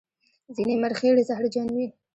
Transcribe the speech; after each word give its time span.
ځینې 0.55 0.75
مرخیړي 0.81 1.23
زهرجن 1.29 1.67
وي 1.75 1.87